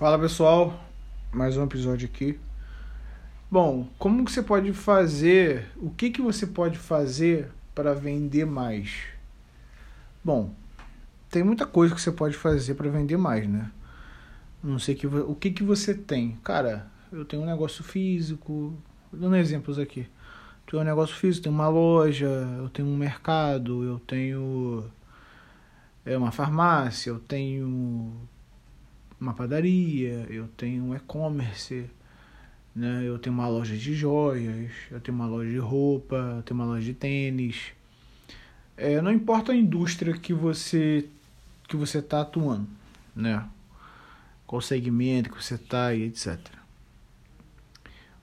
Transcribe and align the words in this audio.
Fala 0.00 0.18
pessoal, 0.18 0.82
mais 1.30 1.58
um 1.58 1.64
episódio 1.64 2.08
aqui. 2.08 2.40
Bom, 3.50 3.86
como 3.98 4.24
que 4.24 4.32
você 4.32 4.42
pode 4.42 4.72
fazer? 4.72 5.66
O 5.76 5.90
que 5.90 6.08
que 6.08 6.22
você 6.22 6.46
pode 6.46 6.78
fazer 6.78 7.50
para 7.74 7.92
vender 7.92 8.46
mais? 8.46 8.94
Bom, 10.24 10.54
tem 11.28 11.44
muita 11.44 11.66
coisa 11.66 11.94
que 11.94 12.00
você 12.00 12.10
pode 12.10 12.34
fazer 12.34 12.76
para 12.76 12.88
vender 12.88 13.18
mais, 13.18 13.46
né? 13.46 13.70
Não 14.62 14.78
sei 14.78 14.94
que 14.94 15.06
o 15.06 15.34
que 15.34 15.50
que 15.50 15.62
você 15.62 15.92
tem, 15.92 16.38
cara. 16.42 16.86
Eu 17.12 17.26
tenho 17.26 17.42
um 17.42 17.46
negócio 17.46 17.84
físico, 17.84 18.72
dando 19.12 19.36
exemplos 19.36 19.78
aqui. 19.78 20.08
Tenho 20.66 20.82
um 20.82 20.86
negócio 20.86 21.14
físico, 21.14 21.42
tenho 21.42 21.54
uma 21.54 21.68
loja, 21.68 22.48
eu 22.56 22.70
tenho 22.70 22.88
um 22.88 22.96
mercado, 22.96 23.84
eu 23.84 23.98
tenho 23.98 24.82
é 26.06 26.16
uma 26.16 26.32
farmácia, 26.32 27.10
eu 27.10 27.18
tenho 27.18 28.18
uma 29.20 29.34
padaria, 29.34 30.26
eu 30.30 30.48
tenho 30.56 30.84
um 30.84 30.94
e-commerce, 30.94 31.84
né? 32.74 33.02
Eu 33.06 33.18
tenho 33.18 33.34
uma 33.34 33.46
loja 33.46 33.76
de 33.76 33.94
joias, 33.94 34.72
eu 34.90 35.00
tenho 35.00 35.16
uma 35.16 35.26
loja 35.26 35.50
de 35.50 35.58
roupa, 35.58 36.16
eu 36.38 36.42
tenho 36.42 36.58
uma 36.58 36.66
loja 36.66 36.84
de 36.84 36.94
tênis. 36.94 37.72
É, 38.76 39.00
não 39.02 39.12
importa 39.12 39.52
a 39.52 39.56
indústria 39.56 40.14
que 40.14 40.32
você 40.32 41.06
que 41.68 41.76
você 41.76 41.98
está 41.98 42.22
atuando, 42.22 42.66
né? 43.14 43.46
Qual 44.46 44.60
segmento 44.60 45.30
que 45.30 45.44
você 45.44 45.54
está 45.54 45.94
e 45.94 46.04
etc. 46.04 46.38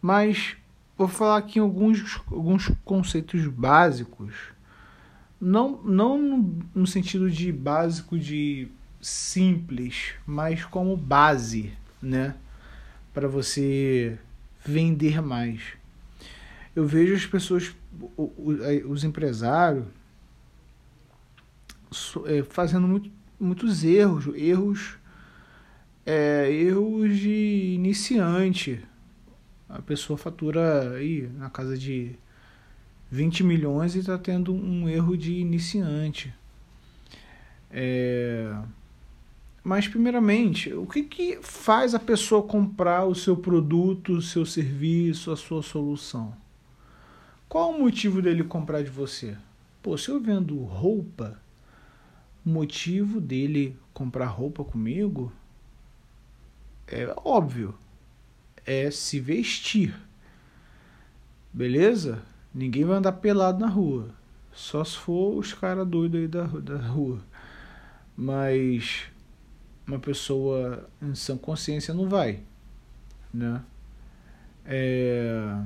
Mas 0.00 0.56
vou 0.96 1.08
falar 1.08 1.38
aqui 1.38 1.58
alguns 1.58 2.20
alguns 2.30 2.70
conceitos 2.84 3.46
básicos, 3.46 4.34
não 5.40 5.82
não 5.82 6.54
no 6.74 6.86
sentido 6.86 7.30
de 7.30 7.50
básico 7.50 8.18
de 8.18 8.68
simples, 9.02 10.12
mas 10.24 10.64
como 10.64 10.96
base, 10.96 11.72
né, 12.00 12.36
para 13.12 13.26
você 13.26 14.16
vender 14.64 15.20
mais. 15.20 15.60
Eu 16.74 16.86
vejo 16.86 17.14
as 17.14 17.26
pessoas, 17.26 17.74
os 18.86 19.04
empresários, 19.04 19.84
é, 22.26 22.42
fazendo 22.44 22.86
muito, 22.86 23.10
muitos 23.38 23.84
erros, 23.84 24.28
erros, 24.34 24.96
é, 26.06 26.50
erros 26.50 27.18
de 27.18 27.74
iniciante. 27.74 28.82
A 29.68 29.82
pessoa 29.82 30.16
fatura 30.16 30.92
aí 30.92 31.28
na 31.36 31.50
casa 31.50 31.76
de 31.76 32.14
20 33.10 33.44
milhões 33.44 33.94
e 33.94 33.98
está 33.98 34.16
tendo 34.16 34.54
um 34.54 34.88
erro 34.88 35.16
de 35.16 35.32
iniciante. 35.34 36.32
É, 37.70 38.54
mas, 39.64 39.86
primeiramente, 39.86 40.72
o 40.72 40.86
que, 40.86 41.04
que 41.04 41.38
faz 41.40 41.94
a 41.94 41.98
pessoa 41.98 42.42
comprar 42.42 43.04
o 43.04 43.14
seu 43.14 43.36
produto, 43.36 44.14
o 44.14 44.22
seu 44.22 44.44
serviço, 44.44 45.30
a 45.30 45.36
sua 45.36 45.62
solução? 45.62 46.34
Qual 47.48 47.70
o 47.70 47.78
motivo 47.78 48.20
dele 48.20 48.42
comprar 48.42 48.82
de 48.82 48.90
você? 48.90 49.36
Pô, 49.80 49.96
se 49.96 50.08
eu 50.08 50.20
vendo 50.20 50.58
roupa, 50.58 51.40
o 52.44 52.48
motivo 52.48 53.20
dele 53.20 53.76
comprar 53.94 54.26
roupa 54.26 54.64
comigo 54.64 55.32
é 56.88 57.14
óbvio. 57.24 57.74
É 58.66 58.90
se 58.90 59.20
vestir. 59.20 59.94
Beleza? 61.52 62.22
Ninguém 62.54 62.84
vai 62.84 62.96
andar 62.96 63.12
pelado 63.12 63.60
na 63.60 63.68
rua. 63.68 64.10
Só 64.52 64.82
se 64.82 64.96
for 64.96 65.36
os 65.36 65.52
caras 65.52 65.86
doidos 65.86 66.20
aí 66.20 66.28
da, 66.28 66.44
da 66.44 66.78
rua. 66.78 67.20
Mas 68.16 69.11
uma 69.86 69.98
pessoa 69.98 70.88
em 71.00 71.14
sã 71.14 71.36
consciência 71.36 71.92
não 71.92 72.08
vai, 72.08 72.40
né? 73.32 73.62
É... 74.64 75.56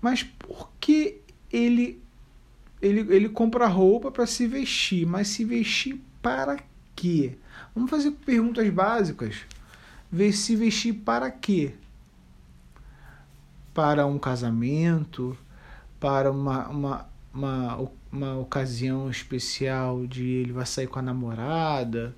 Mas 0.00 0.22
por 0.22 0.70
que 0.78 1.20
ele 1.50 2.02
ele, 2.80 3.00
ele 3.14 3.28
compra 3.28 3.66
roupa 3.66 4.10
para 4.10 4.26
se 4.26 4.46
vestir, 4.46 5.06
mas 5.06 5.28
se 5.28 5.44
vestir 5.44 6.00
para 6.22 6.58
quê? 6.94 7.36
Vamos 7.74 7.90
fazer 7.90 8.10
perguntas 8.12 8.68
básicas. 8.70 9.36
Ver 10.10 10.32
se 10.32 10.54
vestir 10.54 10.92
para 10.92 11.30
quê? 11.30 11.74
Para 13.74 14.06
um 14.06 14.18
casamento, 14.18 15.36
para 15.98 16.30
uma, 16.30 16.68
uma, 16.68 17.08
uma 17.36 17.88
uma 18.16 18.38
ocasião 18.38 19.10
especial 19.10 20.06
de 20.06 20.24
ele 20.24 20.52
vai 20.52 20.64
sair 20.64 20.86
com 20.86 20.98
a 20.98 21.02
namorada, 21.02 22.14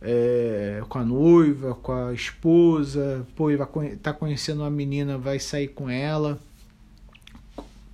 é, 0.00 0.82
com 0.88 0.98
a 0.98 1.04
noiva, 1.04 1.74
com 1.74 1.92
a 1.92 2.14
esposa, 2.14 3.26
pô, 3.36 3.50
ele 3.50 3.58
vai 3.58 3.96
tá 3.96 4.12
conhecendo 4.12 4.62
uma 4.62 4.70
menina, 4.70 5.18
vai 5.18 5.38
sair 5.38 5.68
com 5.68 5.88
ela. 5.90 6.38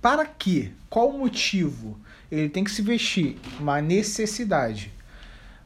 Para 0.01 0.25
quê? 0.25 0.71
Qual 0.89 1.09
o 1.09 1.17
motivo? 1.17 1.99
Ele 2.31 2.49
tem 2.49 2.63
que 2.63 2.71
se 2.71 2.81
vestir, 2.81 3.37
uma 3.59 3.81
necessidade. 3.81 4.91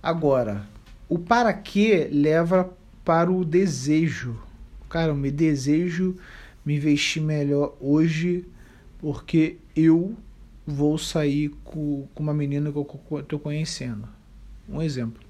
Agora, 0.01 0.65
o 1.07 1.19
para 1.19 1.53
quê 1.53 2.09
leva 2.11 2.73
para 3.03 3.31
o 3.31 3.43
desejo. 3.43 4.39
Cara, 4.89 5.09
eu 5.09 5.15
me 5.15 5.29
desejo 5.29 6.15
me 6.65 6.79
vestir 6.79 7.21
melhor 7.21 7.75
hoje 7.79 8.45
porque 8.99 9.57
eu 9.75 10.15
vou 10.69 10.97
sair 10.97 11.49
com, 11.63 12.07
com 12.13 12.21
uma 12.21 12.33
menina 12.33 12.71
que 12.71 12.77
eu 12.77 13.19
estou 13.19 13.39
conhecendo. 13.39 14.07
Um 14.67 14.81
exemplo. 14.81 15.21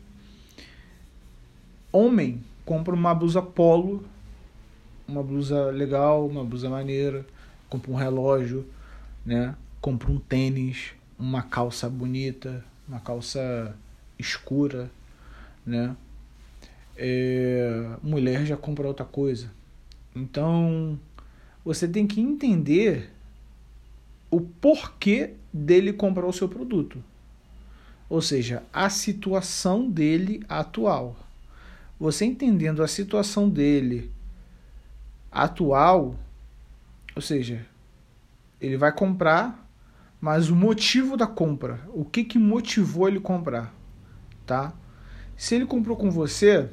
Homem 1.91 2.43
compra 2.65 2.93
uma 2.93 3.15
blusa 3.15 3.41
polo, 3.41 4.03
uma 5.07 5.23
blusa 5.23 5.71
legal, 5.71 6.27
uma 6.27 6.43
blusa 6.43 6.69
maneira, 6.69 7.25
compra 7.69 7.91
um 7.91 7.95
relógio, 7.95 8.67
né? 9.25 9.55
Compra 9.81 10.11
um 10.11 10.19
tênis, 10.19 10.91
uma 11.17 11.41
calça 11.41 11.89
bonita, 11.89 12.63
uma 12.87 12.99
calça 12.99 13.75
escura, 14.19 14.91
né? 15.65 15.95
É, 16.97 17.91
mulher 18.03 18.45
já 18.45 18.57
compra 18.57 18.85
outra 18.85 19.05
coisa. 19.05 19.49
Então, 20.13 20.99
você 21.63 21.87
tem 21.87 22.05
que 22.05 22.19
entender 22.19 23.09
o 24.29 24.41
porquê 24.41 25.33
dele 25.51 25.93
comprar 25.93 26.25
o 26.25 26.33
seu 26.33 26.47
produto. 26.47 27.03
Ou 28.09 28.21
seja, 28.21 28.63
a 28.73 28.89
situação 28.89 29.89
dele 29.89 30.43
atual. 30.49 31.15
Você 31.99 32.25
entendendo 32.25 32.81
a 32.81 32.87
situação 32.87 33.49
dele 33.49 34.11
atual, 35.31 36.15
ou 37.15 37.21
seja, 37.21 37.65
ele 38.59 38.77
vai 38.77 38.91
comprar, 38.91 39.67
mas 40.19 40.49
o 40.49 40.55
motivo 40.55 41.15
da 41.15 41.27
compra, 41.27 41.81
o 41.93 42.03
que 42.03 42.23
que 42.23 42.39
motivou 42.39 43.07
ele 43.07 43.19
comprar, 43.19 43.73
tá? 44.45 44.73
Se 45.37 45.55
ele 45.55 45.65
comprou 45.65 45.95
com 45.95 46.09
você, 46.09 46.69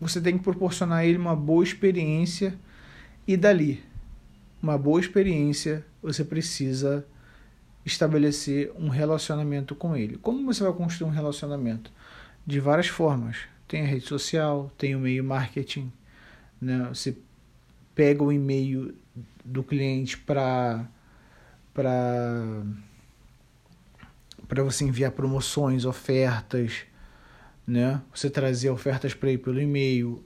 você 0.00 0.20
tem 0.20 0.36
que 0.36 0.44
proporcionar 0.44 0.98
a 0.98 1.06
ele 1.06 1.18
uma 1.18 1.34
boa 1.34 1.64
experiência 1.64 2.58
e 3.26 3.36
dali 3.36 3.82
uma 4.64 4.78
boa 4.78 4.98
experiência, 4.98 5.84
você 6.12 6.24
precisa 6.24 7.06
estabelecer 7.84 8.72
um 8.76 8.88
relacionamento 8.88 9.74
com 9.74 9.96
ele. 9.96 10.18
Como 10.18 10.44
você 10.44 10.62
vai 10.62 10.72
construir 10.72 11.08
um 11.08 11.12
relacionamento? 11.12 11.90
De 12.46 12.60
várias 12.60 12.88
formas. 12.88 13.38
Tem 13.66 13.82
a 13.82 13.86
rede 13.86 14.06
social, 14.06 14.70
tem 14.76 14.94
o 14.94 15.00
meio 15.00 15.24
marketing, 15.24 15.90
né? 16.60 16.86
Você 16.90 17.16
pega 17.94 18.22
o 18.22 18.30
e-mail 18.32 18.94
do 19.44 19.62
cliente 19.62 20.18
para 20.18 20.86
para 21.72 22.62
você 24.62 24.84
enviar 24.84 25.10
promoções, 25.10 25.84
ofertas, 25.84 26.84
né? 27.66 28.00
Você 28.14 28.30
trazer 28.30 28.70
ofertas 28.70 29.14
para 29.14 29.30
ele 29.30 29.38
pelo 29.38 29.60
e-mail. 29.60 30.22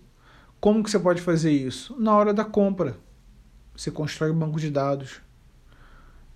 Como 0.60 0.82
que 0.82 0.90
você 0.90 0.98
pode 0.98 1.22
fazer 1.22 1.52
isso? 1.52 1.96
Na 1.98 2.14
hora 2.16 2.34
da 2.34 2.44
compra 2.44 2.96
você 3.74 3.92
constrói 3.92 4.32
um 4.32 4.38
banco 4.38 4.58
de 4.58 4.70
dados. 4.70 5.20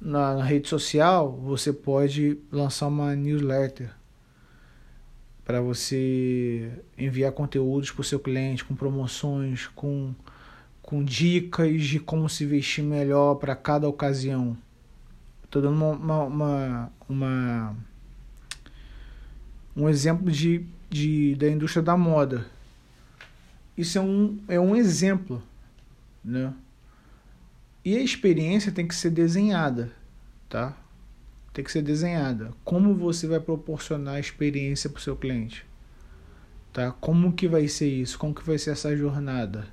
Na, 0.04 0.34
na 0.34 0.42
rede 0.42 0.68
social, 0.68 1.30
você 1.30 1.72
pode 1.72 2.36
lançar 2.50 2.88
uma 2.88 3.14
newsletter 3.14 3.88
para 5.44 5.60
você 5.60 6.72
enviar 6.98 7.30
conteúdos 7.30 7.92
para 7.92 8.00
o 8.00 8.04
seu 8.04 8.18
cliente 8.18 8.64
com 8.64 8.74
promoções, 8.74 9.68
com, 9.68 10.12
com 10.82 11.04
dicas 11.04 11.84
de 11.84 12.00
como 12.00 12.28
se 12.28 12.44
vestir 12.44 12.82
melhor 12.82 13.36
para 13.36 13.54
cada 13.54 13.88
ocasião. 13.88 14.58
Estou 15.44 15.62
dando 15.62 15.76
uma, 15.76 15.92
uma, 15.92 16.24
uma, 16.24 16.92
uma, 17.08 17.76
um 19.76 19.88
exemplo 19.88 20.32
de, 20.32 20.66
de, 20.90 21.36
da 21.36 21.48
indústria 21.48 21.82
da 21.82 21.96
moda. 21.96 22.44
Isso 23.78 23.98
é 23.98 24.00
um, 24.00 24.38
é 24.48 24.58
um 24.58 24.74
exemplo, 24.74 25.40
né? 26.24 26.52
E 27.84 27.96
a 27.96 28.00
experiência 28.00 28.70
tem 28.70 28.86
que 28.86 28.94
ser 28.94 29.10
desenhada, 29.10 29.92
tá? 30.48 30.76
Tem 31.52 31.64
que 31.64 31.72
ser 31.72 31.82
desenhada. 31.82 32.52
Como 32.64 32.94
você 32.94 33.26
vai 33.26 33.40
proporcionar 33.40 34.14
a 34.14 34.20
experiência 34.20 34.88
para 34.88 34.98
o 34.98 35.02
seu 35.02 35.16
cliente? 35.16 35.66
tá? 36.72 36.92
Como 36.92 37.32
que 37.32 37.46
vai 37.46 37.68
ser 37.68 37.88
isso? 37.88 38.18
Como 38.18 38.34
que 38.34 38.44
vai 38.44 38.58
ser 38.58 38.70
essa 38.70 38.96
jornada? 38.96 39.66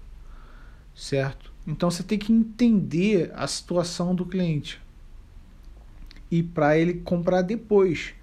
Certo? 0.93 1.51
Então 1.65 1.89
você 1.89 2.03
tem 2.03 2.19
que 2.19 2.33
entender 2.33 3.31
a 3.35 3.47
situação 3.47 4.13
do 4.13 4.25
cliente. 4.25 4.81
E 6.29 6.43
para 6.43 6.77
ele 6.77 6.95
comprar 6.95 7.41
depois. 7.41 8.13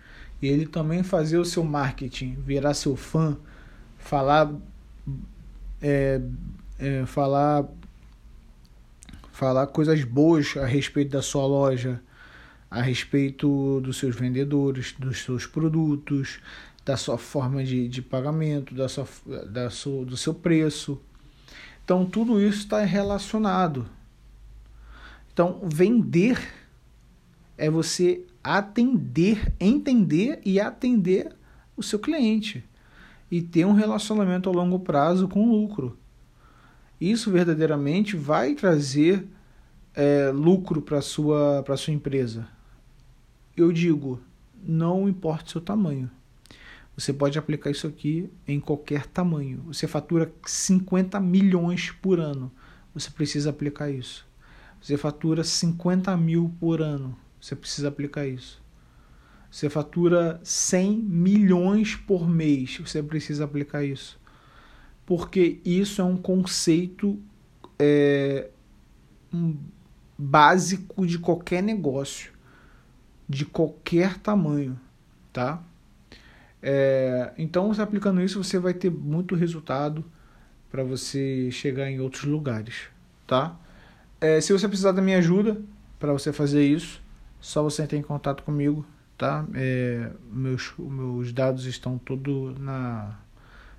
E 0.42 0.46
ele 0.46 0.66
também 0.66 1.02
fazer 1.02 1.38
o 1.38 1.44
seu 1.44 1.64
marketing, 1.64 2.34
virar 2.34 2.74
seu 2.74 2.94
fã, 2.94 3.36
falar 3.96 4.52
é, 5.80 6.20
é, 6.78 7.06
falar 7.06 7.66
falar 9.36 9.66
coisas 9.66 10.02
boas 10.02 10.56
a 10.56 10.64
respeito 10.64 11.10
da 11.10 11.20
sua 11.20 11.44
loja, 11.44 12.00
a 12.70 12.80
respeito 12.80 13.82
dos 13.82 13.98
seus 13.98 14.16
vendedores, 14.16 14.94
dos 14.98 15.22
seus 15.24 15.44
produtos, 15.44 16.40
da 16.82 16.96
sua 16.96 17.18
forma 17.18 17.62
de, 17.62 17.86
de 17.86 18.00
pagamento, 18.00 18.74
da 18.74 18.88
sua, 18.88 19.06
da 19.46 19.68
sua, 19.68 20.06
do 20.06 20.16
seu 20.16 20.32
preço. 20.32 20.98
Então, 21.84 22.06
tudo 22.06 22.40
isso 22.40 22.60
está 22.60 22.80
relacionado. 22.80 23.86
Então, 25.30 25.60
vender 25.64 26.38
é 27.58 27.68
você 27.68 28.24
atender, 28.42 29.52
entender 29.60 30.40
e 30.46 30.58
atender 30.58 31.36
o 31.76 31.82
seu 31.82 31.98
cliente 31.98 32.64
e 33.30 33.42
ter 33.42 33.66
um 33.66 33.74
relacionamento 33.74 34.48
a 34.48 34.52
longo 34.52 34.78
prazo 34.78 35.28
com 35.28 35.46
lucro. 35.46 35.98
Isso 37.00 37.30
verdadeiramente 37.30 38.16
vai 38.16 38.54
trazer 38.54 39.26
é, 39.94 40.30
lucro 40.30 40.80
para 40.80 41.00
sua 41.00 41.62
para 41.64 41.76
sua 41.76 41.92
empresa. 41.92 42.48
Eu 43.56 43.72
digo, 43.72 44.20
não 44.62 45.08
importa 45.08 45.46
o 45.46 45.50
seu 45.50 45.60
tamanho. 45.60 46.10
Você 46.96 47.12
pode 47.12 47.38
aplicar 47.38 47.70
isso 47.70 47.86
aqui 47.86 48.30
em 48.48 48.58
qualquer 48.58 49.06
tamanho. 49.06 49.62
Você 49.66 49.86
fatura 49.86 50.32
50 50.46 51.20
milhões 51.20 51.90
por 51.90 52.18
ano. 52.18 52.50
Você 52.94 53.10
precisa 53.10 53.50
aplicar 53.50 53.90
isso. 53.90 54.26
Você 54.80 54.96
fatura 54.96 55.44
50 55.44 56.16
mil 56.16 56.54
por 56.58 56.80
ano. 56.80 57.16
Você 57.38 57.54
precisa 57.54 57.88
aplicar 57.88 58.26
isso. 58.26 58.62
Você 59.50 59.68
fatura 59.68 60.40
100 60.42 60.98
milhões 60.98 61.94
por 61.94 62.28
mês. 62.28 62.78
Você 62.78 63.02
precisa 63.02 63.44
aplicar 63.44 63.84
isso. 63.84 64.18
Porque 65.06 65.60
isso 65.64 66.02
é 66.02 66.04
um 66.04 66.16
conceito 66.16 67.18
é, 67.78 68.50
um 69.32 69.56
básico 70.18 71.06
de 71.06 71.18
qualquer 71.18 71.62
negócio, 71.62 72.32
de 73.28 73.44
qualquer 73.44 74.18
tamanho, 74.18 74.78
tá? 75.32 75.62
É, 76.62 77.32
então, 77.38 77.68
você 77.68 77.82
aplicando 77.82 78.20
isso, 78.20 78.42
você 78.42 78.58
vai 78.58 78.74
ter 78.74 78.90
muito 78.90 79.34
resultado 79.34 80.04
para 80.70 80.82
você 80.82 81.50
chegar 81.50 81.90
em 81.90 82.00
outros 82.00 82.24
lugares, 82.24 82.88
tá? 83.26 83.56
É, 84.20 84.40
se 84.40 84.52
você 84.52 84.66
precisar 84.66 84.92
da 84.92 85.02
minha 85.02 85.18
ajuda 85.18 85.60
para 85.98 86.12
você 86.12 86.32
fazer 86.32 86.64
isso, 86.64 87.02
só 87.40 87.62
você 87.62 87.82
entrar 87.82 87.98
em 87.98 88.02
contato 88.02 88.42
comigo, 88.42 88.84
tá? 89.16 89.46
É, 89.54 90.10
meus, 90.32 90.72
meus 90.78 91.32
dados 91.32 91.66
estão 91.66 91.98
todos 91.98 92.58
na, 92.58 93.18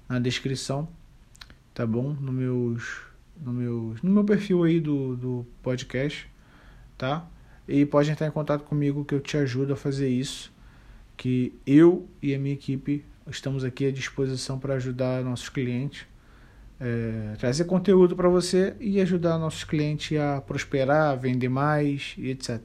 na 0.07 0.19
descrição, 0.19 0.87
tá 1.77 1.85
bom? 1.85 2.17
No, 2.19 2.33
meus, 2.33 3.01
no, 3.39 3.53
meus, 3.53 4.01
no 4.01 4.09
meu 4.09 4.23
perfil 4.23 4.63
aí 4.63 4.79
do, 4.79 5.15
do 5.15 5.45
podcast, 5.61 6.27
tá? 6.97 7.23
E 7.67 7.85
pode 7.85 8.09
entrar 8.09 8.25
em 8.25 8.31
contato 8.31 8.63
comigo 8.63 9.05
que 9.05 9.13
eu 9.13 9.19
te 9.19 9.37
ajudo 9.37 9.73
a 9.73 9.75
fazer 9.75 10.09
isso 10.09 10.51
que 11.15 11.53
eu 11.67 12.07
e 12.19 12.33
a 12.33 12.39
minha 12.39 12.55
equipe 12.55 13.05
estamos 13.29 13.63
aqui 13.63 13.85
à 13.85 13.91
disposição 13.91 14.57
para 14.57 14.73
ajudar 14.73 15.23
nossos 15.23 15.49
clientes, 15.49 16.07
é, 16.79 17.35
trazer 17.37 17.65
conteúdo 17.65 18.15
para 18.15 18.27
você 18.27 18.75
e 18.79 18.99
ajudar 18.99 19.37
nossos 19.37 19.63
clientes 19.63 20.17
a 20.19 20.41
prosperar, 20.41 21.11
a 21.11 21.15
vender 21.15 21.49
mais 21.49 22.15
e 22.17 22.31
etc. 22.31 22.59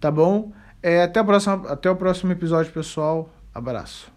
Tá 0.00 0.10
bom? 0.10 0.52
É, 0.82 1.04
até, 1.04 1.20
a 1.20 1.24
próxima, 1.24 1.70
até 1.70 1.88
o 1.88 1.94
próximo 1.94 2.32
episódio, 2.32 2.72
pessoal. 2.72 3.32
Abraço. 3.54 4.13